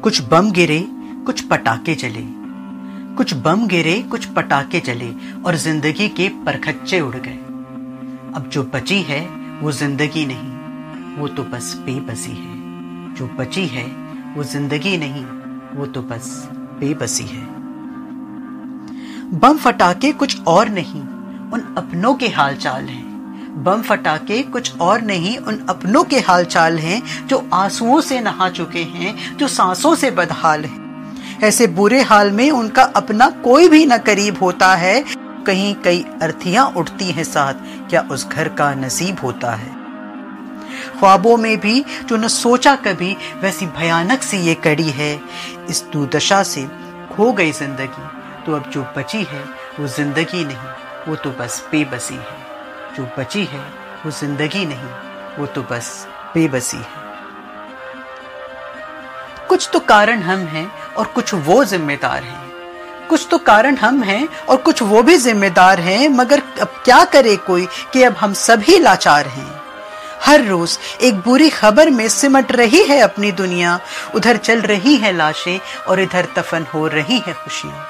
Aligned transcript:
कुछ 0.00 0.22
बम 0.28 0.50
गिरे, 0.50 0.80
कुछ 1.26 1.40
पटाखे 1.40 1.94
जले। 1.94 2.24
कुछ 3.16 3.34
बम 3.34 3.66
गिरे, 3.66 4.02
कुछ 4.02 4.24
पटाखे 4.26 4.80
जले 4.80 5.10
और 5.42 5.56
ज़िंदगी 5.56 6.08
के 6.08 6.28
परखच्चे 6.28 7.00
उड़ 7.00 7.16
गए। 7.16 7.38
अब 8.34 8.48
जो 8.52 8.62
बची 8.62 9.00
है, 9.02 9.20
वो 9.60 9.72
ज़िंदगी 9.72 10.26
नहीं, 10.26 10.52
वो 11.16 11.28
तो 11.28 11.42
बस 11.42 11.74
बेबसी 11.76 12.32
है। 12.32 13.14
जो 13.14 13.26
बची 13.26 13.66
है, 13.66 13.84
वो 14.36 14.44
ज़िंदगी 14.44 14.96
नहीं, 14.98 15.24
वो 15.78 15.86
तो 15.86 16.02
बस 16.02 16.48
बेबसी 16.52 17.24
है। 17.24 17.44
बम 19.38 19.56
फटाके 19.56 20.12
कुछ 20.12 20.42
और 20.46 20.68
नहीं, 20.68 21.00
उन 21.50 21.74
अपनों 21.78 22.14
के 22.14 22.28
हाल 22.28 22.56
चाल 22.56 22.84
हैं। 22.84 23.01
बम 23.52 23.82
फटाके 23.82 24.42
कुछ 24.42 24.78
और 24.80 25.00
नहीं, 25.00 25.38
उन 25.38 25.66
अपनों 25.68 26.04
के 26.04 26.18
हालचाल 26.18 26.78
हैं, 26.78 27.26
जो 27.26 27.48
आंसुओं 27.54 28.00
से 28.00 28.20
नहा 28.20 28.48
चुके 28.48 28.82
हैं, 28.82 29.36
जो 29.36 29.48
सांसों 29.48 29.94
से 29.94 30.10
बदहाल 30.10 30.64
हैं। 30.64 31.40
ऐसे 31.42 31.66
बुरे 31.66 32.02
हाल 32.02 32.30
में 32.30 32.50
उनका 32.50 32.82
अपना 32.82 33.30
कोई 33.30 33.68
भी 33.68 33.86
न 33.86 33.98
करीब 33.98 34.38
होता 34.42 34.74
है। 34.74 35.04
कहीं 35.46 35.74
कई 35.74 36.04
अर्थियाँ 36.22 36.66
उठती 36.76 37.04
हैं 37.04 37.24
साथ, 37.24 37.54
क्या 37.90 38.08
उस 38.10 38.28
घर 38.28 38.48
का 38.48 38.74
नसीब 38.74 39.16
होता 39.22 39.54
है? 39.54 39.70
ख्वाबों 40.98 41.36
में 41.36 41.60
भी, 41.60 41.84
जो 42.06 42.16
न 42.16 42.28
सोचा 42.28 42.74
कभी, 42.76 43.16
वैसी 43.42 43.66
भयानक 43.66 44.22
सी 44.22 44.36
ये 44.36 44.54
कड़ी 44.54 44.90
है। 44.90 45.20
इस 45.70 45.84
दुर्दशा 45.92 46.42
से 46.42 46.68
खो 47.12 47.32
गई 47.32 47.52
ज़िंदगी। 47.52 48.08
तो 48.46 48.52
अब 48.52 48.70
जो 48.70 48.82
बची 48.96 49.22
है, 49.22 49.44
वो 49.80 49.86
ज़िंदगी 49.86 50.44
नहीं, 50.44 50.72
वो 51.08 51.16
तो 51.16 51.30
बस 51.30 51.68
बेबसी 51.72 52.14
है। 52.14 52.51
जो 52.96 53.04
बची 53.18 53.44
है, 53.44 53.60
वो 54.04 54.10
ज़िंदगी 54.10 54.64
नहीं, 54.66 54.88
वो 55.38 55.46
तो 55.46 55.62
बस 55.62 56.06
बेबसी 56.34 56.76
है। 56.76 57.00
कुछ 59.48 59.68
तो 59.72 59.80
कारण 59.80 60.22
हम 60.22 60.38
हैं 60.38 60.70
और 60.96 61.06
कुछ 61.06 61.34
वो 61.34 61.64
जिम्मेदार 61.64 62.22
हैं। 62.22 63.08
कुछ 63.08 63.26
तो 63.30 63.38
कारण 63.38 63.76
हम 63.76 64.02
हैं 64.02 64.28
और 64.48 64.56
कुछ 64.56 64.82
वो 64.82 65.02
भी 65.02 65.16
जिम्मेदार 65.16 65.80
हैं, 65.80 66.08
मगर 66.08 66.42
अब 66.60 66.80
क्या 66.84 67.04
करे 67.04 67.36
कोई 67.36 67.66
कि 67.92 68.02
अब 68.02 68.12
हम 68.12 68.32
सभी 68.32 68.78
लाचार 68.78 69.26
हैं? 69.26 69.50
हर 70.22 70.44
रोज 70.44 70.78
एक 71.00 71.14
बुरी 71.20 71.48
खबर 71.50 71.90
में 71.90 72.08
सिमट 72.08 72.52
रही 72.52 72.82
है 72.82 73.00
अपनी 73.00 73.32
दुनिया, 73.32 73.80
उधर 74.14 74.36
चल 74.36 74.60
रही 74.60 74.96
है 74.96 75.12
लाशें 75.12 75.58
और 75.88 76.00
इधर 76.00 76.28
तफन 76.36 76.66
हो 76.74 76.86
रही 76.86 77.18
है 77.18 77.32
खुशियाँ। 77.34 77.86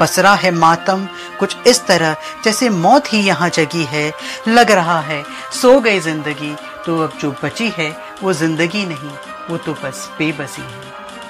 पसरा 0.00 0.34
है 0.34 0.50
मातम, 0.50 1.06
कुछ 1.38 1.56
इस 1.66 1.84
तरह, 1.86 2.16
जैसे 2.44 2.68
मौत 2.70 3.12
ही 3.12 3.20
यहाँ 3.20 3.48
जगी 3.48 3.84
है। 3.84 4.12
लग 4.48 4.70
रहा 4.70 5.00
है, 5.00 5.22
सो 5.52 5.78
गई 5.80 6.00
ज़िंदगी 6.00 6.54
तो 6.86 6.98
अब 6.98 7.18
जो 7.20 7.30
बची 7.44 7.68
है, 7.78 7.90
वो 8.22 8.32
ज़िंदगी 8.32 8.84
नहीं, 8.86 9.10
वो 9.50 9.56
तो 9.56 9.72
बस 9.74 10.08
बेबसी 10.18 10.62
है। 10.62 10.82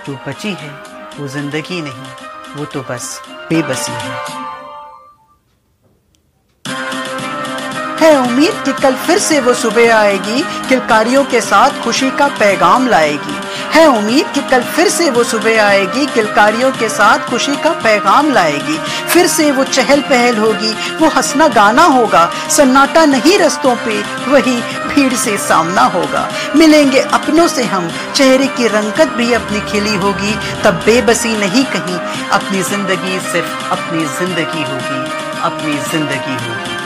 जो 0.07 0.19
बची 0.27 0.53
है, 0.53 0.71
वो 1.19 1.29
ज़िंदगी 1.29 1.81
नहीं, 1.83 2.13
वो 2.57 2.65
तो 2.65 2.81
बस 2.91 3.21
बेबसी 3.51 3.93
है। 3.93 4.49
है 8.01 8.17
उम्मीद 8.19 8.63
कि 8.65 8.73
कल 8.73 8.95
फिर 8.97 9.19
से 9.19 9.41
वो 9.41 9.55
सुबह 9.55 9.95
आएगी, 9.95 10.43
किलकारियों 10.69 11.25
के 11.25 11.41
साथ 11.41 11.83
खुशी 11.85 12.11
का 12.11 12.29
पैगाम 12.39 12.87
लाएगी। 12.89 13.39
है 13.73 13.87
उम्मीद 13.89 14.27
कि 14.35 14.41
कल 14.51 14.63
फिर 14.67 14.89
से 14.89 15.09
वो 15.11 15.25
सुबह 15.25 15.63
आएगी 15.65 16.07
किलकारियों 16.07 16.71
के 16.73 16.89
साथ 16.89 17.29
खुशी 17.31 17.57
का 17.57 17.71
पैगाम 17.83 18.31
लाएगी। 18.33 18.79
फिर 19.13 19.27
से 19.27 19.51
वो 19.51 19.65
चहल 19.67 20.01
पहल 20.03 20.37
होगी, 20.37 20.73
वो 21.01 21.09
हंसना 21.09 21.49
गाना 21.51 21.83
होगा, 21.89 22.25
सन्नाटा 22.51 23.05
नहीं 23.07 23.39
रस्तों 23.39 23.75
पे, 23.77 24.01
वही 24.31 24.57
भीड़ 24.89 25.13
से 25.15 25.37
सामना 25.39 25.83
होगा। 25.95 26.29
मिलेंगे 26.57 27.01
अपनों 27.13 27.47
से 27.49 27.65
हम, 27.65 27.89
चेहरे 28.15 28.47
की 28.57 28.67
रंगत 28.69 29.15
भी 29.17 29.33
अपनी 29.33 29.61
खिली 29.71 29.95
होगी। 29.97 30.35
तब 30.65 30.83
बेबसी 30.87 31.37
नहीं 31.37 31.65
कहीं, 31.67 31.99
अपनी 32.31 32.63
ज़िंदगी 32.63 33.19
सिर्फ़ 33.33 33.73
अपनी 33.73 34.05
ज़िंदगी 34.19 34.63
होगी, 34.63 35.03
अपनी 35.43 35.79
ज़िंदगी 35.91 36.37
होगी। 36.47 36.80